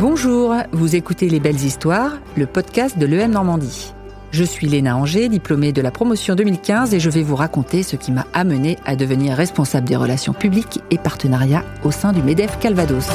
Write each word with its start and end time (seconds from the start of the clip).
Bonjour, 0.00 0.54
vous 0.72 0.96
écoutez 0.96 1.28
Les 1.28 1.40
Belles 1.40 1.62
Histoires, 1.62 2.16
le 2.34 2.46
podcast 2.46 2.96
de 2.96 3.04
l'EM 3.04 3.32
Normandie. 3.32 3.92
Je 4.30 4.44
suis 4.44 4.66
Léna 4.66 4.96
Anger, 4.96 5.28
diplômée 5.28 5.72
de 5.72 5.82
la 5.82 5.90
promotion 5.90 6.34
2015 6.34 6.94
et 6.94 7.00
je 7.00 7.10
vais 7.10 7.22
vous 7.22 7.36
raconter 7.36 7.82
ce 7.82 7.96
qui 7.96 8.10
m'a 8.10 8.24
amené 8.32 8.78
à 8.86 8.96
devenir 8.96 9.36
responsable 9.36 9.86
des 9.86 9.96
relations 9.96 10.32
publiques 10.32 10.80
et 10.90 10.96
partenariats 10.96 11.66
au 11.84 11.90
sein 11.90 12.14
du 12.14 12.22
MEDEF 12.22 12.58
Calvados. 12.60 13.10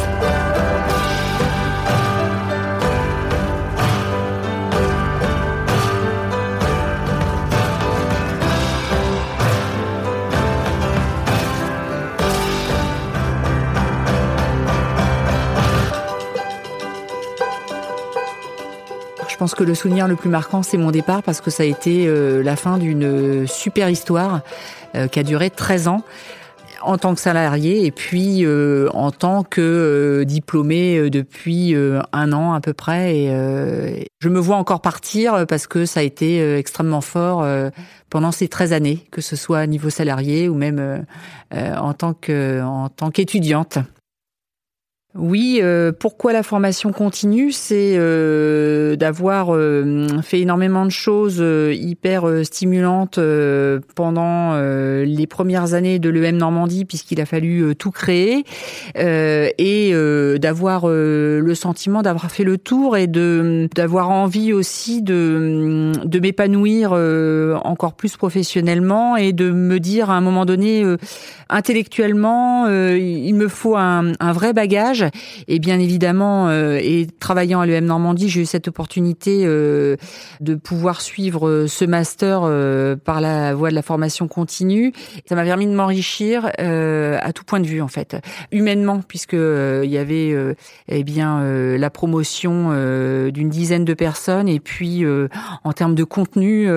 Pense 19.45 19.53
que 19.53 19.63
le 19.63 19.75
souvenir 19.75 20.07
le 20.07 20.15
plus 20.15 20.29
marquant, 20.29 20.63
c'est 20.63 20.75
mon 20.75 20.89
départ 20.89 21.21
parce 21.21 21.39
que 21.39 21.51
ça 21.51 21.61
a 21.61 21.67
été 21.67 22.07
euh, 22.07 22.41
la 22.41 22.55
fin 22.55 22.79
d'une 22.79 23.45
super 23.45 23.91
histoire 23.91 24.41
euh, 24.95 25.07
qui 25.07 25.19
a 25.19 25.23
duré 25.23 25.51
13 25.51 25.87
ans 25.87 26.01
en 26.81 26.97
tant 26.97 27.13
que 27.13 27.21
salarié 27.21 27.85
et 27.85 27.91
puis 27.91 28.43
euh, 28.43 28.89
en 28.95 29.11
tant 29.11 29.43
que 29.43 30.23
diplômé 30.25 31.11
depuis 31.11 31.75
un 32.11 32.33
an 32.33 32.53
à 32.53 32.59
peu 32.59 32.73
près. 32.73 33.17
Et 33.17 34.07
je 34.19 34.29
me 34.29 34.39
vois 34.39 34.55
encore 34.55 34.81
partir 34.81 35.45
parce 35.47 35.67
que 35.67 35.85
ça 35.85 35.99
a 35.99 36.03
été 36.03 36.57
extrêmement 36.57 37.01
fort 37.01 37.45
pendant 38.09 38.31
ces 38.31 38.47
13 38.47 38.73
années, 38.73 39.05
que 39.11 39.21
ce 39.21 39.35
soit 39.35 39.59
à 39.59 39.67
niveau 39.67 39.91
salarié 39.91 40.49
ou 40.49 40.55
même 40.55 41.05
en 41.53 41.93
tant 41.93 42.15
que 42.15 42.63
en 42.63 42.89
tant 42.89 43.11
qu'étudiante. 43.11 43.77
Oui, 45.17 45.61
euh, 45.63 45.93
pourquoi 45.97 46.33
la 46.33 46.43
formation 46.43 46.91
continue 46.91 47.53
C'est 47.53 47.93
euh, 47.95 48.97
d'avoir 48.97 49.55
euh, 49.55 50.07
fait 50.21 50.41
énormément 50.41 50.85
de 50.85 50.91
choses 50.91 51.41
hyper 51.71 52.25
stimulantes 52.43 53.19
pendant 53.95 54.55
les 54.55 55.27
premières 55.27 55.73
années 55.73 55.99
de 55.99 56.09
l'EM 56.09 56.35
Normandie, 56.35 56.83
puisqu'il 56.83 57.21
a 57.21 57.25
fallu 57.25 57.75
tout 57.75 57.91
créer, 57.91 58.43
et 58.95 59.93
d'avoir 60.39 60.87
le 60.87 61.53
sentiment 61.53 62.01
d'avoir 62.01 62.29
fait 62.31 62.43
le 62.43 62.57
tour 62.57 62.97
et 62.97 63.07
d'avoir 63.07 64.09
envie 64.09 64.53
aussi 64.53 65.01
de 65.01 66.19
m'épanouir 66.19 66.91
encore 67.63 67.93
plus 67.93 68.17
professionnellement 68.17 69.15
et 69.15 69.33
de 69.33 69.51
me 69.51 69.79
dire 69.79 70.09
à 70.09 70.15
un 70.15 70.21
moment 70.21 70.45
donné 70.45 70.83
intellectuellement 71.49 72.67
il 72.67 73.33
me 73.33 73.47
faut 73.47 73.77
un 73.77 74.33
vrai 74.33 74.53
bagage 74.53 75.04
et 75.47 75.59
bien 75.59 75.79
évidemment, 75.79 76.49
euh, 76.49 76.79
et 76.81 77.07
travaillant 77.19 77.61
à 77.61 77.65
l'EM 77.65 77.85
Normandie, 77.85 78.29
j'ai 78.29 78.41
eu 78.41 78.45
cette 78.45 78.67
opportunité 78.67 79.41
euh, 79.43 79.95
de 80.41 80.55
pouvoir 80.55 81.01
suivre 81.01 81.47
euh, 81.47 81.67
ce 81.67 81.85
master 81.85 82.41
par 83.03 83.21
la 83.21 83.53
voie 83.53 83.69
de 83.69 83.75
la 83.75 83.81
formation 83.81 84.27
continue. 84.27 84.93
Ça 85.27 85.35
m'a 85.35 85.43
permis 85.43 85.67
de 85.67 85.73
m'enrichir 85.73 86.45
à 86.57 87.33
tout 87.33 87.43
point 87.43 87.59
de 87.59 87.67
vue 87.67 87.81
en 87.81 87.87
fait, 87.87 88.17
humainement, 88.51 89.01
puisque 89.07 89.33
il 89.33 89.89
y 89.89 89.97
avait 89.97 90.35
eh 90.87 91.03
bien 91.03 91.43
la 91.77 91.89
promotion 91.89 92.69
d'une 93.29 93.49
dizaine 93.49 93.85
de 93.85 93.93
personnes 93.93 94.47
et 94.47 94.59
puis 94.59 95.03
en 95.63 95.73
termes 95.73 95.95
de 95.95 96.03
contenu, 96.03 96.67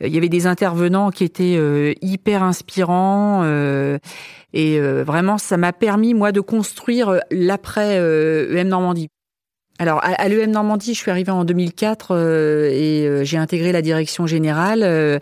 il 0.00 0.08
y 0.08 0.16
avait 0.16 0.28
des 0.28 0.46
intervenants 0.46 1.10
qui 1.10 1.24
étaient 1.24 1.96
hyper 2.00 2.42
inspirants. 2.42 3.42
Et 4.52 4.78
euh, 4.78 5.02
vraiment, 5.04 5.38
ça 5.38 5.56
m'a 5.56 5.72
permis, 5.72 6.14
moi, 6.14 6.32
de 6.32 6.40
construire 6.40 7.08
euh, 7.08 7.18
l'après 7.30 7.96
EM 7.96 8.02
euh, 8.02 8.64
Normandie. 8.64 9.08
Alors 9.82 10.00
à, 10.04 10.28
l'EM 10.28 10.52
Normandie, 10.52 10.94
je 10.94 11.00
suis 11.00 11.10
arrivée 11.10 11.32
en 11.32 11.44
2004 11.44 12.12
euh, 12.12 12.70
et 12.70 13.04
euh, 13.04 13.24
j'ai 13.24 13.36
intégré 13.36 13.72
la 13.72 13.82
direction 13.82 14.28
générale. 14.28 14.82
Euh, 14.84 15.18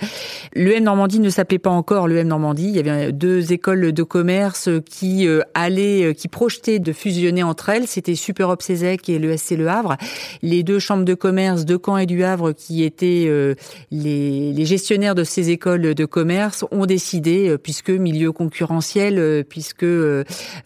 L'EM 0.54 0.84
Normandie 0.84 1.18
ne 1.18 1.30
s'appelait 1.30 1.58
pas 1.58 1.70
encore 1.70 2.08
l'EM 2.08 2.28
Normandie. 2.28 2.68
Il 2.68 2.76
y 2.76 2.78
avait 2.78 3.10
deux 3.10 3.54
écoles 3.54 3.92
de 3.92 4.02
commerce 4.02 4.68
qui 4.84 5.26
allaient, 5.54 6.14
qui 6.14 6.28
projetaient 6.28 6.78
de 6.78 6.92
fusionner 6.92 7.42
entre 7.42 7.70
elles. 7.70 7.86
C'était 7.86 8.14
Super 8.14 8.54
Cézec 8.60 9.08
et 9.08 9.18
l'ESC 9.18 9.52
Le 9.52 9.68
Havre. 9.68 9.96
Les 10.42 10.62
deux 10.62 10.78
chambres 10.78 11.06
de 11.06 11.14
commerce 11.14 11.64
de 11.64 11.78
Caen 11.82 11.96
et 11.96 12.06
du 12.06 12.22
Havre, 12.22 12.52
qui 12.52 12.84
étaient 12.84 13.30
les, 13.90 14.52
les, 14.52 14.64
gestionnaires 14.66 15.14
de 15.14 15.24
ces 15.24 15.50
écoles 15.50 15.94
de 15.94 16.04
commerce, 16.04 16.66
ont 16.70 16.84
décidé, 16.84 17.56
puisque 17.62 17.90
milieu 17.90 18.32
concurrentiel, 18.32 19.44
puisque 19.48 19.86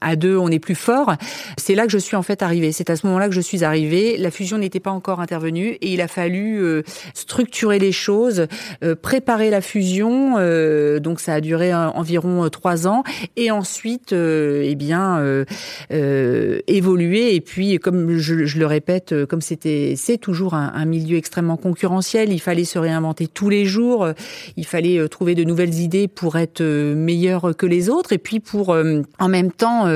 à 0.00 0.16
deux 0.16 0.36
on 0.36 0.48
est 0.48 0.58
plus 0.58 0.74
fort. 0.74 1.14
C'est 1.58 1.74
là 1.74 1.84
que 1.84 1.92
je 1.92 1.98
suis 1.98 2.16
en 2.16 2.22
fait 2.22 2.42
arrivée. 2.42 2.72
C'est 2.72 2.90
à 2.90 2.96
ce 2.96 3.06
moment-là 3.06 3.28
que 3.28 3.34
je 3.34 3.40
suis 3.40 3.62
arrivée 3.62 3.83
la 4.18 4.30
fusion 4.30 4.58
n'était 4.58 4.80
pas 4.80 4.90
encore 4.90 5.20
intervenue 5.20 5.78
et 5.80 5.92
il 5.92 6.00
a 6.00 6.08
fallu 6.08 6.62
euh, 6.62 6.82
structurer 7.14 7.78
les 7.78 7.92
choses, 7.92 8.46
euh, 8.82 8.94
préparer 8.94 9.50
la 9.50 9.60
fusion. 9.60 10.36
Euh, 10.38 11.00
donc 11.00 11.20
ça 11.20 11.34
a 11.34 11.40
duré 11.40 11.74
environ 11.74 12.48
trois 12.48 12.86
ans 12.86 13.02
et 13.36 13.50
ensuite, 13.50 14.12
eh 14.12 14.74
bien, 14.74 15.44
évoluer. 15.90 17.34
Et 17.34 17.40
puis, 17.40 17.78
comme 17.78 18.18
je, 18.18 18.58
le 18.58 18.66
répète, 18.66 19.14
comme 19.26 19.40
c'était, 19.40 19.94
c'est 19.96 20.18
toujours 20.18 20.54
un, 20.54 20.84
milieu 20.84 21.16
extrêmement 21.16 21.56
concurrentiel. 21.56 22.32
Il 22.32 22.40
fallait 22.40 22.64
se 22.64 22.78
réinventer 22.78 23.26
tous 23.26 23.48
les 23.48 23.64
jours. 23.64 24.08
Il 24.56 24.66
fallait 24.66 25.08
trouver 25.08 25.34
de 25.34 25.44
nouvelles 25.44 25.74
idées 25.74 26.08
pour 26.08 26.36
être 26.36 26.62
meilleur 26.62 27.56
que 27.56 27.66
les 27.66 27.88
autres 27.88 28.12
et 28.12 28.18
puis 28.18 28.40
pour 28.40 28.76
en 29.18 29.28
même 29.28 29.52
temps 29.52 29.88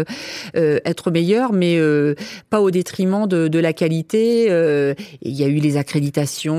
être 0.55 1.11
meilleur, 1.11 1.53
mais 1.53 1.79
pas 2.51 2.61
au 2.61 2.71
détriment 2.71 3.27
de, 3.27 3.49
de 3.49 3.59
la 3.59 3.68
la 3.69 3.75
qualité. 3.75 4.47
Euh, 4.49 4.95
il 5.21 5.35
y 5.35 5.45
a 5.45 5.47
eu 5.47 5.57
les 5.57 5.77
accréditations 5.77 6.57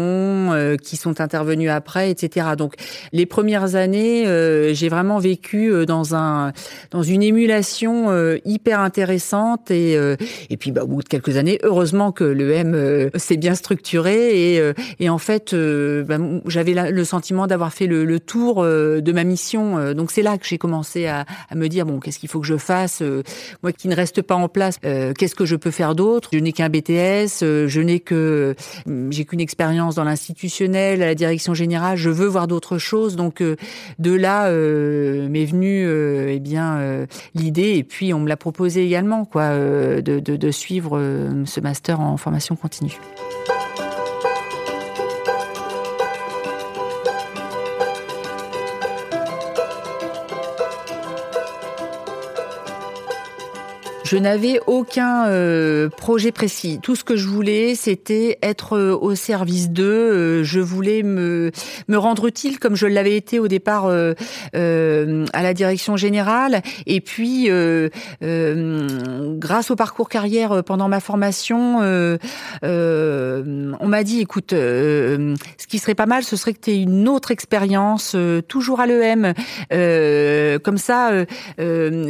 euh, 0.54 0.78
qui 0.78 0.96
sont 0.96 1.22
intervenues 1.22 1.70
après, 1.70 2.12
etc. 2.12 2.50
Donc 2.56 2.76
les 3.14 3.26
premières 3.26 3.74
années, 3.74 4.28
euh, 4.28 4.76
j'ai 4.76 4.90
vraiment 4.90 5.18
vécu 5.18 5.72
dans 5.88 6.14
un 6.14 6.54
dans 6.92 7.02
une 7.02 7.24
émulation 7.24 7.90
hyper 8.46 8.80
intéressante 8.80 9.72
et 9.72 9.98
et 10.50 10.58
puis 10.58 10.72
bah, 10.72 10.84
au 10.84 10.88
bout 10.88 11.04
de 11.04 11.08
quelques 11.08 11.38
années, 11.38 11.58
heureusement 11.64 12.12
que 12.12 12.24
le 12.24 12.52
M 12.52 13.10
s'est 13.16 13.38
bien 13.38 13.56
structuré 13.56 14.56
et 14.56 14.74
et 15.00 15.10
en 15.10 15.18
fait 15.18 15.56
bah, 15.56 16.18
j'avais 16.46 16.92
le 16.92 17.04
sentiment 17.04 17.48
d'avoir 17.48 17.74
fait 17.74 17.88
le, 17.88 18.20
tour 18.20 18.64
de 18.64 19.12
ma 19.12 19.24
mission. 19.24 19.94
Donc 19.94 20.12
c'est 20.12 20.22
là 20.22 20.38
que 20.38 20.46
j'ai 20.46 20.58
commencé 20.58 21.08
à, 21.08 21.26
à, 21.50 21.56
me 21.56 21.68
dire 21.68 21.86
bon 21.86 22.00
qu'est-ce 22.00 22.20
qu'il 22.20 22.30
faut 22.30 22.42
que 22.42 22.48
je 22.48 22.58
fasse 22.58 23.02
moi 23.64 23.72
qui 23.72 23.88
ne 23.88 23.96
reste 23.96 24.22
pas 24.22 24.36
en 24.36 24.50
place 24.50 24.78
qu'est-ce 24.80 25.36
que 25.36 25.46
je 25.46 25.56
peux 25.56 25.72
faire 25.72 25.96
d'autre? 25.96 26.30
Je 26.34 26.40
n'ai 26.40 26.52
qu'un 26.52 26.70
BTS 26.70 26.99
euh, 27.42 27.68
je 27.68 27.82
n'ai 27.82 28.00
que 28.00 28.56
j'ai 29.10 29.26
qu'une 29.26 29.40
expérience 29.40 29.96
dans 29.96 30.04
l'institutionnel, 30.04 31.02
à 31.02 31.08
la 31.08 31.16
direction 31.16 31.54
générale. 31.54 31.98
Je 31.98 32.10
veux 32.10 32.28
voir 32.28 32.48
d'autres 32.48 32.78
choses. 32.78 33.16
Donc 33.16 33.42
euh, 33.42 33.56
de 34.00 34.14
là 34.14 34.48
euh, 34.48 35.28
m'est 35.30 35.46
venue 35.46 35.88
eh 36.30 36.40
bien 36.40 37.06
l'idée 37.36 37.76
et 37.78 37.84
puis 37.84 38.14
on 38.14 38.20
me 38.20 38.28
l'a 38.28 38.38
proposé 38.38 38.84
également 38.84 39.26
quoi 39.26 39.50
de 39.56 40.52
suivre 40.52 41.00
ce 41.46 41.60
master 41.60 42.00
en 42.00 42.18
formation 42.18 42.56
continue. 42.56 42.98
Je 54.10 54.18
n'avais 54.18 54.60
aucun 54.66 55.28
euh, 55.28 55.88
projet 55.88 56.32
précis. 56.32 56.80
Tout 56.82 56.96
ce 56.96 57.04
que 57.04 57.16
je 57.16 57.28
voulais, 57.28 57.76
c'était 57.76 58.40
être 58.42 58.76
euh, 58.76 58.98
au 59.00 59.14
service 59.14 59.70
d'eux. 59.70 59.84
Euh, 59.84 60.44
je 60.44 60.60
voulais 60.60 61.04
me 61.04 61.52
me 61.88 61.96
rendre 61.96 62.26
utile 62.26 62.58
comme 62.58 62.76
je 62.76 62.88
l'avais 62.88 63.16
été 63.16 63.38
au 63.38 63.48
départ 63.48 63.86
à 63.86 65.44
la 65.44 65.54
direction 65.54 65.96
générale. 65.96 66.64
Et 66.88 67.02
puis, 67.02 67.50
grâce 68.22 69.70
au 69.70 69.76
parcours 69.76 70.10
carrière 70.10 70.64
pendant 70.64 70.88
ma 70.88 71.00
formation, 71.00 71.80
on 72.62 73.88
m'a 73.88 74.04
dit, 74.04 74.22
écoute, 74.22 74.52
ce 74.52 75.68
qui 75.68 75.78
serait 75.78 75.96
pas 75.96 76.06
mal, 76.08 76.24
ce 76.24 76.36
serait 76.36 76.54
que 76.54 76.62
tu 76.62 76.72
aies 76.72 76.82
une 76.82 77.08
autre 77.08 77.32
expérience, 77.32 78.16
toujours 78.48 78.80
à 78.80 78.88
l'EM. 78.88 79.34
comme 80.64 80.78
ça, 80.78 81.12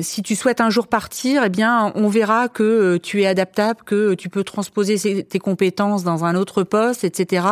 si 0.02 0.22
tu 0.22 0.36
souhaites 0.36 0.62
un 0.62 0.70
jour 0.70 0.88
partir, 0.88 1.44
eh 1.46 1.50
bien 1.50 1.89
on 1.96 2.08
verra 2.08 2.48
que 2.48 2.64
euh, 2.64 3.00
tu 3.00 3.22
es 3.22 3.26
adaptable, 3.26 3.80
que 3.86 4.14
tu 4.14 4.30
peux 4.30 4.44
transposer 4.44 5.24
tes 5.24 5.40
compétences 5.40 6.04
dans 6.04 6.26
un 6.26 6.36
autre 6.36 6.64
poste, 6.64 7.04
etc. 7.04 7.46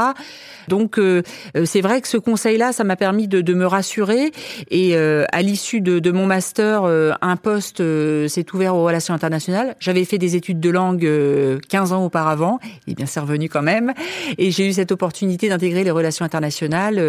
Donc 0.67 0.97
euh, 0.97 1.21
euh, 1.55 1.65
c'est 1.65 1.81
vrai 1.81 2.01
que 2.01 2.07
ce 2.07 2.17
conseil-là, 2.17 2.73
ça 2.73 2.83
m'a 2.83 2.95
permis 2.95 3.27
de, 3.27 3.53
me 3.53 3.65
rassurer. 3.65 4.31
Et 4.69 4.95
à 4.95 5.41
l'issue 5.41 5.81
de, 5.81 6.11
mon 6.11 6.25
master, 6.25 6.83
un 6.83 7.35
poste 7.37 7.77
s'est 7.77 8.45
ouvert 8.53 8.75
aux 8.75 8.83
relations 8.83 9.13
internationales. 9.13 9.75
J'avais 9.79 10.05
fait 10.05 10.17
des 10.17 10.35
études 10.35 10.59
de 10.59 10.69
langue 10.69 11.09
15 11.69 11.93
ans 11.93 12.05
auparavant, 12.05 12.59
et 12.87 12.93
bien 12.93 13.05
c'est 13.05 13.19
revenu 13.19 13.49
quand 13.49 13.63
même. 13.63 13.93
Et 14.37 14.51
j'ai 14.51 14.67
eu 14.67 14.73
cette 14.73 14.91
opportunité 14.91 15.49
d'intégrer 15.49 15.83
les 15.83 15.91
relations 15.91 16.25
internationales 16.25 17.01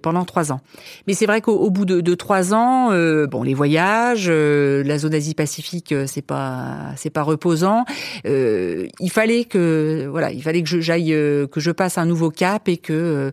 pendant 0.00 0.24
trois 0.24 0.52
ans. 0.52 0.60
Mais 1.06 1.14
c'est 1.14 1.26
vrai 1.26 1.40
qu'au 1.40 1.70
bout 1.70 1.86
de, 1.86 2.14
trois 2.14 2.54
ans, 2.54 2.90
bon, 3.26 3.42
les 3.42 3.54
voyages, 3.54 4.30
la 4.30 4.98
zone 4.98 5.14
Asie-Pacifique, 5.14 5.94
c'est 6.06 6.22
pas 6.26 6.75
c'est 6.96 7.10
pas 7.10 7.22
reposant. 7.22 7.84
il 8.24 9.10
fallait 9.10 9.44
que 9.44 10.06
voilà, 10.10 10.30
il 10.32 10.42
fallait 10.42 10.62
que 10.62 10.80
j'aille 10.80 11.10
que 11.10 11.60
je 11.60 11.70
passe 11.70 11.98
un 11.98 12.06
nouveau 12.06 12.30
cap 12.30 12.68
et 12.68 12.76
que 12.76 13.32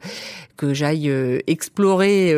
que 0.57 0.73
j'aille 0.73 1.11
explorer 1.47 2.33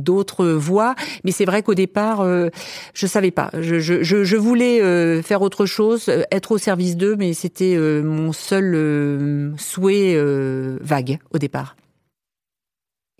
d'autres 0.00 0.46
voies. 0.46 0.94
Mais 1.24 1.30
c'est 1.30 1.44
vrai 1.44 1.62
qu'au 1.62 1.74
départ, 1.74 2.24
je 2.94 3.06
savais 3.06 3.30
pas. 3.30 3.50
Je, 3.60 3.78
je, 3.78 4.02
je 4.02 4.36
voulais 4.36 5.22
faire 5.22 5.42
autre 5.42 5.66
chose, 5.66 6.10
être 6.30 6.52
au 6.52 6.58
service 6.58 6.96
d'eux, 6.96 7.16
mais 7.16 7.32
c'était 7.34 7.76
mon 7.76 8.32
seul 8.32 9.52
souhait 9.58 10.16
vague 10.80 11.18
au 11.32 11.38
départ. 11.38 11.76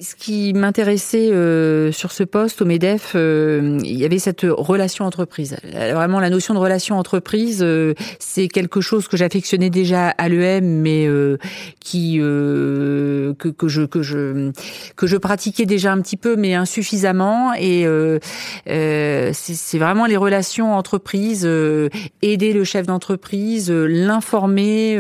Ce 0.00 0.14
qui 0.14 0.55
m'intéressait 0.55 1.31
euh, 1.31 1.93
sur 1.93 2.11
ce 2.12 2.23
poste 2.23 2.62
au 2.62 2.64
MEDEF, 2.64 3.12
euh, 3.17 3.79
il 3.85 3.99
y 3.99 4.06
avait 4.06 4.19
cette 4.19 4.47
relation 4.49 5.05
entreprise. 5.05 5.58
Vraiment, 5.62 6.20
la 6.20 6.31
notion 6.31 6.55
de 6.55 6.58
relation 6.58 6.97
entreprise, 6.97 7.62
euh, 7.62 7.93
c'est 8.19 8.49
quelque 8.49 8.81
chose 8.81 9.08
que 9.08 9.19
j'affectionnais 9.19 9.69
déjà 9.69 10.08
à 10.08 10.31
l'EM, 10.31 10.64
mais 10.64 11.06
qui 11.81 12.17
que, 12.19 13.35
que, 13.35 13.69
je 13.69 13.82
que 13.82 14.00
je 14.00 14.52
que 14.97 15.06
je 15.06 15.17
pratiquais 15.19 15.67
déjà 15.67 15.93
un 15.93 16.00
petit 16.00 16.17
peu, 16.17 16.35
mais 16.35 16.55
insuffisamment. 16.55 17.53
Et 17.55 17.85
c'est 18.64 19.79
vraiment 19.79 20.06
les 20.06 20.17
relations 20.17 20.73
entreprise, 20.75 21.44
aider 22.23 22.53
le 22.55 22.64
chef 22.64 22.87
d'entreprise, 22.87 23.70
l'informer 23.70 24.99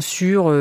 sur 0.00 0.54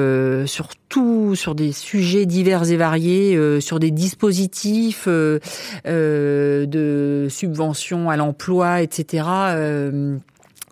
sur 0.48 0.70
tout, 0.94 1.34
sur 1.34 1.56
des 1.56 1.72
sujets 1.72 2.28
divers 2.28 2.70
et 2.70 2.78
variés, 2.78 3.36
euh, 3.36 3.60
sur 3.60 3.80
des 3.80 3.90
dispositifs 3.90 5.06
euh, 5.08 5.40
euh, 5.88 6.68
de 6.68 7.26
subvention 7.32 8.12
à 8.12 8.16
l'emploi, 8.16 8.84
etc. 8.84 9.26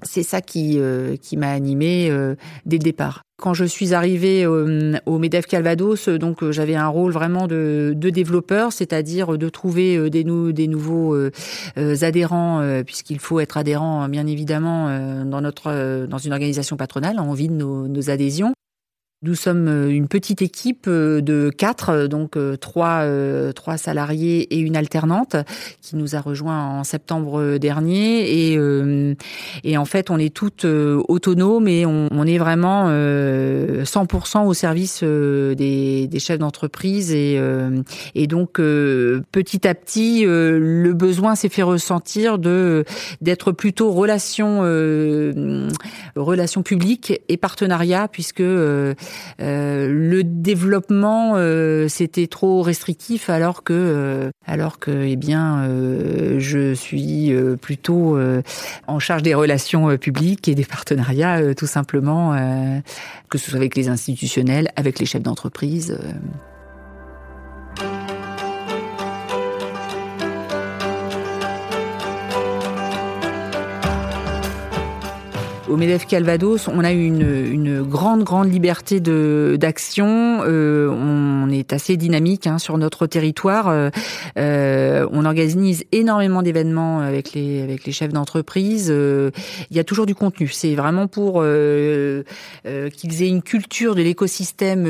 c'est 0.03 0.21
ça 0.21 0.41
qui, 0.41 0.79
qui 1.21 1.38
m'a 1.38 1.50
animé 1.50 2.12
dès 2.65 2.77
le 2.77 2.83
départ. 2.83 3.21
Quand 3.41 3.56
je 3.56 3.65
suis 3.65 3.95
arrivée 3.95 4.45
au, 4.45 5.18
MEDEF 5.18 5.47
Calvados, 5.47 6.07
donc 6.09 6.47
j'avais 6.51 6.75
un 6.75 6.88
rôle 6.88 7.12
vraiment 7.12 7.47
de, 7.47 7.94
de 7.95 8.09
développeur, 8.12 8.74
c'est-à-dire 8.74 9.39
de 9.39 9.50
trouver 9.50 10.09
des, 10.12 10.24
des 10.24 10.67
nouveaux 10.67 11.15
adhérents, 11.75 12.81
puisqu'il 12.85 13.19
faut 13.19 13.39
être 13.39 13.57
adhérent, 13.57 14.07
bien 14.07 14.27
évidemment, 14.27 15.25
dans 15.25 15.41
notre 15.41 16.06
dans 16.06 16.19
une 16.19 16.33
organisation 16.33 16.77
patronale, 16.77 17.19
en 17.19 17.33
vue 17.33 17.47
de 17.47 17.53
nos, 17.53 17.88
nos 17.88 18.09
adhésions. 18.12 18.53
Nous 19.23 19.35
sommes 19.35 19.68
euh, 19.68 19.89
une 19.91 20.07
petite 20.07 20.41
équipe 20.41 20.85
euh, 20.88 21.21
de 21.21 21.51
quatre, 21.56 21.89
euh, 21.89 22.07
donc 22.07 22.39
trois, 22.59 23.06
trois 23.53 23.77
salariés 23.77 24.51
et 24.51 24.57
une 24.57 24.75
alternante 24.75 25.35
qui 25.79 25.95
nous 25.95 26.15
a 26.15 26.21
rejoint 26.21 26.79
en 26.79 26.83
septembre 26.83 27.59
dernier. 27.59 28.53
Et, 28.53 29.15
et 29.63 29.77
en 29.77 29.85
fait, 29.85 30.09
on 30.09 30.18
est 30.18 30.33
toutes 30.33 30.65
autonomes 30.65 31.68
et 31.68 31.85
on, 31.85 32.25
est 32.25 32.38
vraiment 32.38 32.89
100% 32.89 34.45
au 34.45 34.53
service 34.53 35.03
des, 35.03 36.07
des 36.07 36.19
chefs 36.19 36.39
d'entreprise. 36.39 37.13
Et, 37.13 37.39
et 38.15 38.27
donc, 38.27 38.53
petit 38.53 39.67
à 39.67 39.75
petit, 39.75 40.24
le 40.25 40.94
besoin 40.94 41.35
s'est 41.35 41.50
fait 41.50 41.63
ressentir 41.63 42.38
de 42.39 42.85
d'être 43.21 43.51
plutôt 43.51 43.91
relation, 43.91 44.62
relation 46.15 46.63
publique 46.63 47.21
et 47.27 47.38
partenariat, 47.38 48.07
puisque 48.07 48.41
euh, 48.41 48.94
le 49.39 50.21
développement 50.23 51.33
euh, 51.35 51.87
c'était 51.87 52.27
trop 52.27 52.61
restrictif 52.61 53.29
alors 53.29 53.63
que 53.63 53.73
euh, 53.73 54.31
alors 54.45 54.79
que 54.79 54.91
eh 54.91 55.15
bien 55.15 55.67
je 56.37 56.73
suis 56.73 57.33
plutôt 57.61 58.17
en 58.87 58.99
charge 58.99 59.23
des 59.23 59.33
relations 59.33 59.97
publiques 59.97 60.47
et 60.47 60.55
des 60.55 60.65
partenariats 60.65 61.53
tout 61.55 61.67
simplement 61.67 62.35
que 63.29 63.37
ce 63.37 63.49
soit 63.49 63.57
avec 63.57 63.75
les 63.75 63.89
institutionnels, 63.89 64.69
avec 64.75 64.99
les 64.99 65.05
chefs 65.05 65.23
d'entreprise. 65.23 65.97
Au 75.71 75.77
MEDEF 75.77 76.06
Calvados, 76.06 76.68
on 76.68 76.83
a 76.83 76.91
une, 76.91 77.21
une 77.21 77.81
grande, 77.81 78.23
grande 78.23 78.51
liberté 78.51 79.00
d'action. 79.00 80.41
Euh, 80.44 80.89
on 80.89 81.50
est 81.50 81.71
assez 81.71 81.95
dynamique 81.95 82.45
hein, 82.45 82.57
sur 82.57 82.77
notre 82.77 83.07
territoire. 83.07 83.69
Euh, 83.69 83.89
euh, 84.38 85.07
on 85.13 85.23
organise 85.23 85.85
énormément 85.94 86.41
d'événements 86.41 87.00
avec 87.00 87.31
les 87.33 87.62
avec 87.62 87.85
les 87.85 87.94
chefs 87.94 88.12
d'entreprise. 88.12 88.89
il 88.89 89.77
y 89.77 89.79
a 89.79 89.83
toujours 89.85 90.06
du 90.06 90.13
contenu. 90.13 90.50
C'est 90.50 90.75
vraiment 90.75 91.07
pour 91.07 91.41
qu'ils 91.44 93.24
aient 93.24 93.29
une 93.29 93.41
culture 93.41 93.95
de 93.95 94.01
l'écosystème 94.01 94.85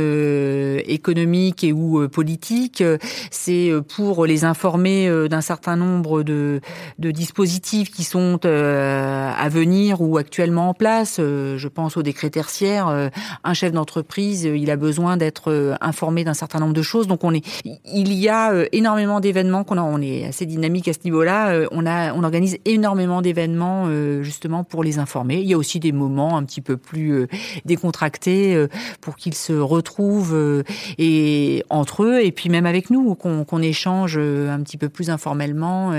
économique 0.87 1.63
et 1.63 1.73
ou 1.73 2.07
politique. 2.09 2.83
C'est 3.29 3.71
pour 3.95 4.25
les 4.25 4.45
informer 4.45 5.27
d'un 5.29 5.41
certain 5.41 5.75
nombre 5.75 6.23
de, 6.23 6.59
de 6.97 7.11
dispositifs 7.11 7.91
qui 7.91 8.03
sont 8.03 8.39
à 8.43 9.49
venir 9.49 10.01
ou 10.01 10.17
actuellement 10.17 10.70
place. 10.73 11.17
Euh, 11.19 11.57
je 11.57 11.67
pense 11.67 11.97
au 11.97 12.03
décret 12.03 12.29
tertiaire. 12.29 12.87
Euh, 12.87 13.09
un 13.43 13.53
chef 13.53 13.71
d'entreprise, 13.71 14.45
euh, 14.45 14.57
il 14.57 14.71
a 14.71 14.75
besoin 14.75 15.17
d'être 15.17 15.75
informé 15.81 16.23
d'un 16.23 16.33
certain 16.33 16.59
nombre 16.59 16.73
de 16.73 16.81
choses. 16.81 17.07
Donc 17.07 17.23
on 17.23 17.33
est, 17.33 17.43
il 17.85 18.13
y 18.13 18.29
a 18.29 18.51
énormément 18.71 19.19
d'événements 19.19 19.63
qu'on 19.63 19.77
a. 19.77 19.83
On 19.83 20.01
est 20.01 20.25
assez 20.25 20.45
dynamique 20.45 20.87
à 20.87 20.93
ce 20.93 20.99
niveau-là. 21.03 21.67
On 21.71 21.85
a, 21.85 22.13
on 22.13 22.23
organise 22.23 22.57
énormément 22.65 23.21
d'événements 23.21 23.87
justement 24.21 24.63
pour 24.63 24.83
les 24.83 24.99
informer. 24.99 25.39
Il 25.41 25.47
y 25.47 25.53
a 25.53 25.57
aussi 25.57 25.79
des 25.79 25.91
moments 25.91 26.37
un 26.37 26.43
petit 26.43 26.61
peu 26.61 26.77
plus 26.77 27.27
décontractés 27.65 28.67
pour 29.01 29.15
qu'ils 29.15 29.33
se 29.33 29.53
retrouvent 29.53 30.63
et 30.97 31.63
entre 31.69 32.03
eux 32.03 32.23
et 32.23 32.31
puis 32.31 32.49
même 32.49 32.65
avec 32.65 32.89
nous 32.89 33.15
qu'on 33.15 33.61
échange 33.61 34.17
un 34.17 34.61
petit 34.61 34.77
peu 34.77 34.89
plus 34.89 35.09
informellement. 35.09 35.93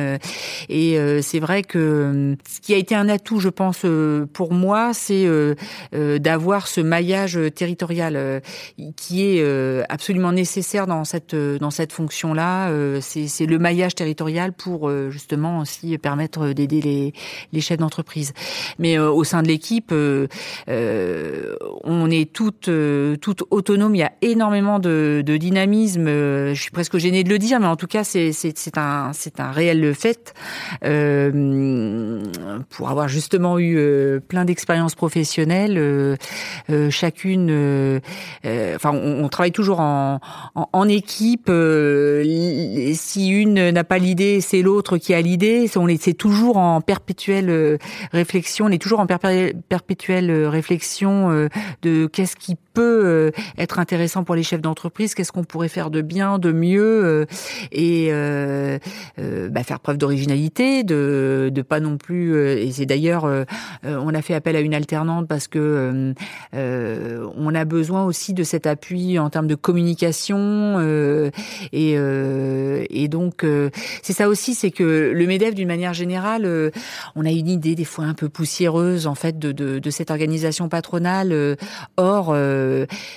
Et 0.68 0.98
c'est 1.22 1.40
vrai 1.40 1.62
que 1.62 2.36
ce 2.48 2.60
qui 2.60 2.74
a 2.74 2.76
été 2.76 2.94
un 2.94 3.08
atout, 3.08 3.40
je 3.40 3.48
pense, 3.48 3.84
pour 4.32 4.52
moi 4.52 4.61
moi, 4.62 4.94
c'est 4.94 5.26
euh, 5.26 5.56
euh, 5.92 6.20
d'avoir 6.20 6.68
ce 6.68 6.80
maillage 6.80 7.36
territorial 7.52 8.14
euh, 8.14 8.38
qui 8.96 9.24
est 9.26 9.44
absolument 9.88 10.30
nécessaire 10.30 10.86
dans 10.86 11.04
cette 11.04 11.34
dans 11.34 11.70
cette 11.70 11.92
fonction-là. 11.92 12.70
c'est 13.00 13.46
le 13.46 13.58
maillage 13.58 13.94
territorial 13.94 14.52
pour 14.52 14.90
justement 15.10 15.60
aussi 15.60 15.98
permettre 15.98 16.52
d'aider 16.52 16.80
les, 16.80 17.12
les 17.52 17.60
chefs 17.60 17.78
d'entreprise. 17.78 18.32
Mais 18.78 18.98
au 18.98 19.24
sein 19.24 19.42
de 19.42 19.48
l'équipe, 19.48 19.92
on 20.68 22.10
est 22.10 22.32
toutes 22.32 22.70
toutes 23.20 23.42
autonomes. 23.50 23.94
Il 23.94 23.98
y 23.98 24.04
a 24.04 24.12
énormément 24.20 24.78
de, 24.78 25.22
de 25.24 25.36
dynamisme. 25.36 26.06
je 26.06 26.60
suis 26.60 26.70
presque 26.70 26.98
gênée 26.98 27.24
de 27.24 27.30
le 27.30 27.38
dire, 27.38 27.58
mais 27.60 27.66
en 27.66 27.76
tout 27.76 27.88
cas, 27.88 28.04
c'est 28.04 28.32
c'est 28.32 28.78
un 28.78 29.12
c'est 29.12 29.40
un 29.40 29.50
réel 29.50 29.94
fait 29.94 30.34
pour 32.70 32.90
avoir 32.90 33.08
justement 33.08 33.58
eu 33.58 34.20
plein 34.28 34.44
expérience 34.52 34.94
professionnelle, 34.94 35.76
euh, 35.76 36.16
euh, 36.70 36.90
chacune, 36.90 37.48
euh, 37.50 37.98
enfin, 38.76 38.92
on, 38.92 39.28
travaille 39.28 39.50
toujours 39.50 39.80
en, 39.80 40.20
en, 40.54 40.88
équipe. 40.88 41.50
si 42.94 43.28
une 43.28 43.70
n'a 43.70 43.84
pas 43.84 43.98
l'idée, 43.98 44.40
c'est 44.40 44.62
l'autre 44.62 44.98
qui 44.98 45.14
a 45.14 45.20
l'idée. 45.20 45.68
On 45.76 45.88
est, 45.88 46.00
c'est 46.00 46.14
toujours 46.14 46.58
en 46.58 46.80
perpétuelle 46.80 47.78
réflexion. 48.12 48.66
On 48.66 48.70
est 48.70 48.80
toujours 48.80 49.00
en 49.00 49.06
perpétuelle 49.06 50.46
réflexion 50.46 51.48
de 51.82 52.06
qu'est-ce 52.06 52.36
qui 52.36 52.56
peut 52.72 53.32
être 53.58 53.78
intéressant 53.78 54.24
pour 54.24 54.34
les 54.34 54.42
chefs 54.42 54.60
d'entreprise, 54.60 55.14
qu'est-ce 55.14 55.32
qu'on 55.32 55.44
pourrait 55.44 55.68
faire 55.68 55.90
de 55.90 56.02
bien, 56.02 56.38
de 56.38 56.52
mieux, 56.52 57.26
et 57.70 58.10
bah, 59.18 59.62
faire 59.62 59.80
preuve 59.80 59.98
d'originalité, 59.98 60.84
de, 60.84 61.50
de 61.52 61.62
pas 61.62 61.80
non 61.80 61.96
plus. 61.96 62.36
et 62.38 62.70
c'est 62.72 62.86
d'ailleurs, 62.86 63.28
on 63.84 64.14
a 64.14 64.22
fait 64.22 64.34
appel 64.34 64.56
à 64.56 64.60
une 64.60 64.74
alternante 64.74 65.28
parce 65.28 65.48
que 65.48 65.58
euh, 65.58 66.14
euh, 66.54 67.26
on 67.36 67.54
a 67.54 67.64
besoin 67.64 68.04
aussi 68.04 68.34
de 68.34 68.42
cet 68.42 68.66
appui 68.66 69.18
en 69.18 69.30
termes 69.30 69.46
de 69.46 69.54
communication 69.54 70.38
euh, 70.78 71.30
et, 71.72 71.92
et 71.92 73.08
donc 73.08 73.44
c'est 74.02 74.12
ça 74.12 74.28
aussi, 74.28 74.54
c'est 74.54 74.70
que 74.70 75.12
le 75.14 75.26
Medef 75.26 75.54
d'une 75.54 75.68
manière 75.68 75.94
générale, 75.94 76.72
on 77.16 77.24
a 77.24 77.30
une 77.30 77.48
idée 77.48 77.74
des 77.74 77.84
fois 77.84 78.04
un 78.04 78.14
peu 78.14 78.28
poussiéreuse 78.28 79.06
en 79.06 79.14
fait 79.14 79.38
de, 79.38 79.52
de, 79.52 79.78
de 79.78 79.90
cette 79.90 80.10
organisation 80.10 80.68
patronale. 80.68 81.56
Or, 81.96 82.34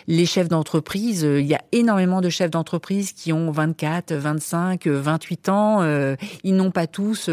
les 0.07 0.25
chefs 0.25 0.47
d'entreprise, 0.47 1.21
il 1.23 1.45
y 1.45 1.53
a 1.53 1.61
énormément 1.71 2.21
de 2.21 2.29
chefs 2.29 2.51
d'entreprise 2.51 3.11
qui 3.11 3.33
ont 3.33 3.51
24, 3.51 4.13
25, 4.13 4.87
28 4.87 5.49
ans. 5.49 6.15
ils 6.43 6.55
n'ont 6.55 6.71
pas 6.71 6.87
tous 6.87 7.29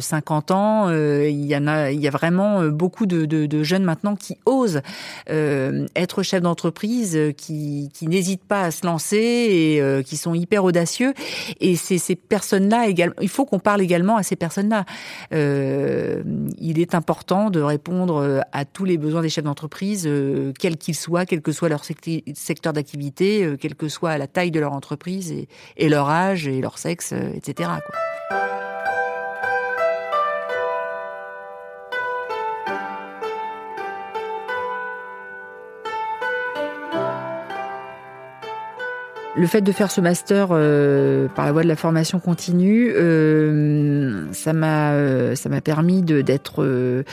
50 0.00 0.50
ans. 0.50 0.90
il 0.90 1.46
y 1.46 1.56
en 1.56 1.66
a, 1.66 1.90
il 1.90 2.00
y 2.00 2.08
a 2.08 2.10
vraiment 2.10 2.64
beaucoup 2.68 3.06
de, 3.06 3.62
jeunes 3.62 3.84
maintenant 3.84 4.16
qui 4.16 4.38
osent 4.46 4.82
être 5.28 6.22
chefs 6.22 6.42
d'entreprise, 6.42 7.18
qui, 7.36 7.90
n'hésitent 8.02 8.44
pas 8.44 8.62
à 8.62 8.70
se 8.70 8.86
lancer 8.86 9.16
et 9.16 10.02
qui 10.04 10.16
sont 10.16 10.34
hyper 10.34 10.64
audacieux. 10.64 11.14
Et 11.60 11.76
c'est 11.76 11.98
ces 11.98 12.16
personnes-là 12.16 12.88
également. 12.88 13.16
Il 13.20 13.28
faut 13.28 13.44
qu'on 13.44 13.58
parle 13.58 13.80
également 13.80 14.16
à 14.16 14.22
ces 14.22 14.36
personnes-là. 14.36 14.84
il 15.32 16.80
est 16.80 16.94
important 16.94 17.50
de 17.50 17.60
répondre 17.60 18.44
à 18.52 18.64
tous 18.64 18.84
les 18.84 18.98
besoins 18.98 19.22
des 19.22 19.28
chefs 19.28 19.44
d'entreprise, 19.44 20.08
quels 20.58 20.76
qu'ils 20.76 20.95
soient, 20.96 21.26
quel 21.26 21.42
que 21.42 21.52
soit 21.52 21.68
leur 21.68 21.84
secteur 21.84 22.72
d'activité, 22.72 23.54
quelle 23.60 23.76
que 23.76 23.88
soit 23.88 24.18
la 24.18 24.26
taille 24.26 24.50
de 24.50 24.58
leur 24.58 24.72
entreprise 24.72 25.30
et, 25.30 25.48
et 25.76 25.88
leur 25.88 26.08
âge 26.08 26.48
et 26.48 26.60
leur 26.60 26.78
sexe, 26.78 27.12
etc. 27.12 27.70
Le 39.38 39.46
fait 39.46 39.60
de 39.60 39.70
faire 39.70 39.90
ce 39.90 40.00
master 40.00 40.48
euh, 40.50 41.28
par 41.28 41.44
la 41.44 41.52
voie 41.52 41.62
de 41.62 41.68
la 41.68 41.76
formation 41.76 42.18
continue, 42.20 42.90
euh, 42.96 44.24
ça 44.32 44.54
m'a 44.54 44.92
euh, 44.92 45.34
ça 45.34 45.50
m'a 45.50 45.60
permis 45.60 46.00
d'être 46.02 47.04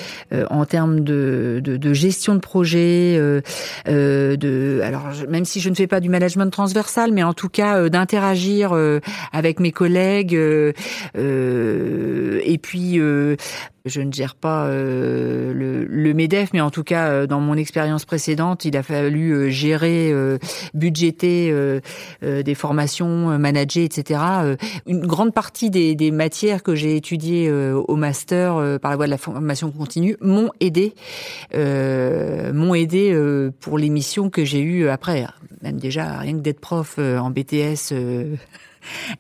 en 0.50 0.66
termes 0.66 1.02
de, 1.02 1.60
de, 1.62 1.76
de, 1.76 1.94
gestion 1.94 2.36
de 2.36 2.40
projet, 2.40 3.20
de 3.86 4.82
alors 4.84 5.10
même 5.28 5.44
si 5.44 5.60
je 5.60 5.70
ne 5.70 5.76
fais 5.76 5.88
pas 5.88 6.00
du 6.00 6.08
management 6.10 6.50
transversal, 6.50 7.12
mais 7.12 7.24
en 7.24 7.34
tout 7.34 7.50
cas 7.50 7.90
d'interagir 7.90 8.74
avec 9.34 9.60
mes 9.60 9.72
collègues 9.72 10.34
et 11.16 12.58
puis 12.62 13.02
je 13.86 14.00
ne 14.00 14.14
gère 14.14 14.36
pas 14.36 14.68
euh, 14.68 15.54
le, 15.54 15.84
le, 15.84 16.14
Medef, 16.14 16.52
mais 16.54 16.62
en 16.62 16.72
tout 16.72 16.84
cas, 16.84 17.10
euh, 17.10 17.28
dans 17.28 17.42
mon 17.42 17.56
expérience 17.56 18.06
précédente, 18.06 18.64
il 18.64 18.78
a 18.78 18.84
fallu 18.84 19.32
euh, 19.32 19.50
gérer, 19.50 20.14
budgéter 20.74 21.54
des 22.22 22.56
formations, 22.56 23.38
manager, 23.38 23.84
etc. 23.84 24.20
une 24.88 25.06
grande 25.06 25.34
partie 25.34 25.70
des, 25.70 25.96
des 25.96 26.12
matières 26.12 26.64
que 26.64 26.76
j'ai 26.76 26.96
étudiées 26.96 27.52
au 27.52 27.96
master 27.96 28.80
par 28.80 28.92
la 28.92 28.98
voie 28.98 29.06
de 29.06 29.12
la 29.12 29.18
formation 29.18 29.72
continue 29.72 30.16
m'ont 30.22 30.52
aidé, 30.60 30.94
m'ont 31.54 32.74
aidé 32.74 33.18
pour 33.60 33.78
les 33.78 33.90
missions 33.90 34.30
que 34.30 34.46
j'ai 34.46 34.62
eues 34.62 34.88
après. 34.88 35.26
Même 35.62 35.78
déjà, 35.78 36.20
rien 36.20 36.34
que 36.34 36.42
d'être 36.42 36.60
prof 36.60 36.98
en 37.00 37.30
BTS 37.30 37.94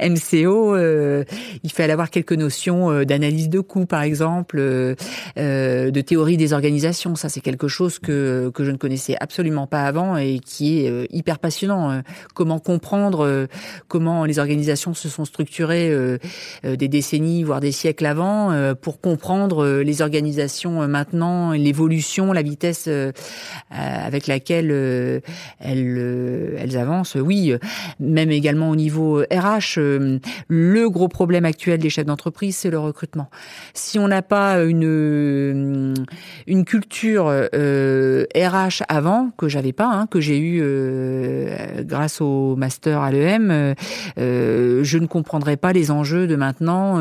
MCO, 0.02 0.76
euh, 0.76 1.24
il 1.64 1.72
fallait 1.72 1.94
avoir 1.94 2.10
quelques 2.10 2.34
notions 2.34 2.92
euh, 2.92 3.06
d'analyse 3.06 3.50
de 3.50 3.60
coûts, 3.60 3.86
par 3.86 4.02
exemple, 4.02 4.58
euh, 4.60 4.96
de 5.38 6.02
théorie 6.02 6.38
des 6.38 6.54
organisations. 6.54 7.16
Ça, 7.16 7.30
c'est 7.30 7.42
quelque 7.42 7.68
chose 7.68 8.00
que, 8.00 8.52
que 8.54 8.64
je 8.64 8.72
ne 8.72 8.78
connaissais 8.78 9.16
absolument 9.20 9.68
pas 9.68 9.84
avant 9.84 10.18
et 10.18 10.40
qui 10.40 10.80
est 10.80 11.08
hyper 11.12 11.40
passionnant. 11.40 12.02
Comment 12.34 12.60
comprendre 12.60 13.48
comment 13.88 14.26
les 14.26 14.40
organisations 14.40 14.94
se 14.94 15.10
sont 15.10 15.26
structurées 15.26 15.94
des 16.64 16.88
décennies, 16.88 17.44
voire 17.44 17.60
des 17.60 17.72
siècles 17.72 18.06
avant, 18.06 18.74
pour 18.82 19.02
comprendre 19.02 19.82
les 19.82 20.02
organisations 20.02 20.88
maintenant, 20.88 21.52
l'évolution, 21.52 22.34
la 22.34 22.42
vitesse 22.42 22.90
avec 23.70 24.28
laquelle 24.28 24.72
elles, 25.60 26.56
elles 26.58 26.78
avancent. 26.78 27.16
Oui, 27.16 27.54
même 28.00 28.32
également 28.32 28.70
au 28.70 28.76
niveau 28.76 29.24
RH 29.32 29.53
euh, 29.78 30.20
le 30.48 30.90
gros 30.90 31.08
problème 31.08 31.46
actuel 31.46 31.80
des 31.80 31.90
chefs 31.90 32.06
d'entreprise, 32.06 32.56
c'est 32.56 32.70
le 32.70 32.80
recrutement. 32.80 33.30
Si 33.74 34.00
on 34.00 34.08
n'a 34.08 34.22
pas 34.22 34.64
une 34.64 34.84
euh, 34.86 35.94
une 36.48 36.66
culture 36.66 37.26
RH 37.26 37.28
euh, 37.54 38.26
avant 38.88 39.30
que 39.38 39.48
j'avais 39.48 39.74
pas, 39.74 39.88
hein, 39.88 40.08
que 40.08 40.20
j'ai 40.20 40.40
eu 40.40 40.64
grâce 41.82 42.22
au 42.22 42.56
master 42.56 43.02
à 43.02 43.12
l'EM, 43.12 43.76
je 44.18 44.98
ne 44.98 45.06
comprendrais 45.06 45.58
pas 45.58 45.74
les 45.74 45.92
enjeux 45.92 46.28
de 46.28 46.36
maintenant, 46.36 47.00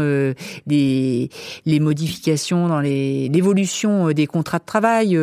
les 0.67 1.29
les 1.67 1.81
modifications 1.81 2.69
dans 2.69 2.81
les 2.81 3.29
l'évolution 3.29 4.13
des 4.13 4.27
contrats 4.27 4.59
de 4.59 4.65
travail. 4.65 5.19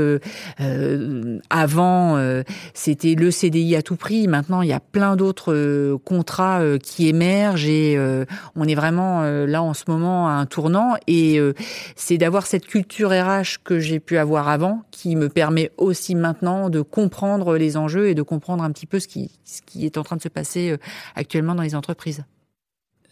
avant, 1.50 2.43
c'était 2.74 3.15
le 3.15 3.31
CDI 3.31 3.75
à 3.75 3.81
tout 3.81 3.95
prix. 3.95 4.27
Maintenant, 4.27 4.62
il 4.62 4.69
y 4.69 4.74
a 4.74 4.79
plein 4.79 5.15
d'autres 5.15 5.98
contrats 6.05 6.62
qui 6.81 7.07
émergent 7.07 7.18
et 7.21 7.95
euh, 7.97 8.25
on 8.55 8.67
est 8.67 8.75
vraiment 8.75 9.21
euh, 9.23 9.45
là 9.45 9.61
en 9.61 9.73
ce 9.73 9.83
moment 9.88 10.27
à 10.27 10.31
un 10.31 10.45
tournant 10.45 10.95
et 11.07 11.39
euh, 11.39 11.53
c'est 11.95 12.17
d'avoir 12.17 12.45
cette 12.45 12.65
culture 12.65 13.09
RH 13.09 13.63
que 13.63 13.79
j'ai 13.79 13.99
pu 13.99 14.17
avoir 14.17 14.47
avant 14.47 14.83
qui 14.91 15.15
me 15.15 15.29
permet 15.29 15.71
aussi 15.77 16.15
maintenant 16.15 16.69
de 16.69 16.81
comprendre 16.81 17.57
les 17.57 17.77
enjeux 17.77 18.07
et 18.07 18.15
de 18.15 18.21
comprendre 18.21 18.63
un 18.63 18.71
petit 18.71 18.85
peu 18.85 18.99
ce 18.99 19.07
qui, 19.07 19.31
ce 19.43 19.61
qui 19.61 19.85
est 19.85 19.97
en 19.97 20.03
train 20.03 20.15
de 20.15 20.21
se 20.21 20.29
passer 20.29 20.75
actuellement 21.15 21.55
dans 21.55 21.63
les 21.63 21.75
entreprises 21.75 22.23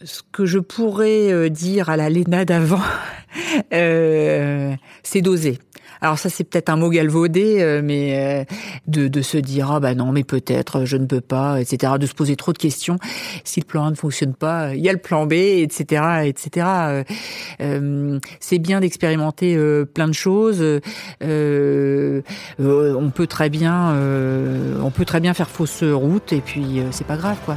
ce 0.04 0.22
que 0.30 0.46
je 0.46 0.60
pourrais 0.60 1.50
dire 1.50 1.88
à 1.88 1.96
la 1.96 2.08
Léna 2.08 2.44
d'avant, 2.44 2.78
c'est 3.72 5.20
d'oser. 5.20 5.58
Alors 6.00 6.18
ça 6.18 6.28
c'est 6.28 6.44
peut-être 6.44 6.68
un 6.68 6.76
mot 6.76 6.90
galvaudé, 6.90 7.60
euh, 7.60 7.80
mais 7.82 8.18
euh, 8.18 8.44
de, 8.86 9.08
de, 9.08 9.22
se 9.22 9.36
dire 9.38 9.70
ah 9.72 9.80
bah 9.80 9.94
non 9.94 10.12
mais 10.12 10.24
peut-être 10.24 10.84
je 10.84 10.96
ne 10.96 11.06
peux 11.06 11.20
pas, 11.20 11.60
etc. 11.60 11.94
De 11.98 12.06
se 12.06 12.14
poser 12.14 12.36
trop 12.36 12.52
de 12.52 12.58
questions. 12.58 12.98
Si 13.44 13.60
le 13.60 13.66
plan 13.66 13.86
A 13.86 13.90
ne 13.90 13.96
fonctionne 13.96 14.34
pas, 14.34 14.74
il 14.74 14.80
y 14.80 14.88
a 14.88 14.92
le 14.92 14.98
plan 14.98 15.26
B, 15.26 15.32
etc., 15.32 16.24
etc. 16.24 17.04
Euh, 17.60 18.18
c'est 18.40 18.58
bien 18.58 18.80
d'expérimenter 18.80 19.58
plein 19.94 20.08
de 20.08 20.12
choses. 20.12 20.62
on 21.20 22.22
peut 23.14 23.26
très 23.28 23.50
bien, 23.50 23.94
on 24.82 24.90
peut 24.90 25.04
très 25.04 25.20
bien 25.20 25.34
faire 25.34 25.50
fausse 25.50 25.82
route 25.82 26.32
et 26.32 26.40
puis 26.40 26.82
c'est 26.90 27.06
pas 27.06 27.16
grave 27.16 27.38
quoi. 27.44 27.56